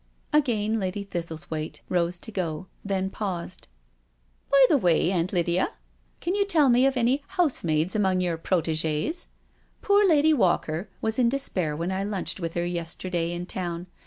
[0.33, 3.67] Again Lady Thistlethwaite rose to go, then paused:"
[4.51, 5.11] By the way.
[5.11, 5.73] Aunt Lydia,
[6.21, 9.27] can you tell me of any housemaids among your proiigies*
[9.83, 13.85] Poor Lady Walker was in despair when I lunched with them yesterday in Town.